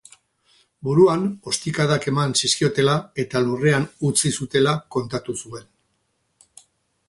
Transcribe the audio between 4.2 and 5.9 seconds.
zutela kontatu zuen.